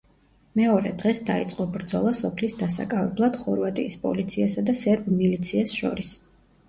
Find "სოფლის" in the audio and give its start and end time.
2.21-2.57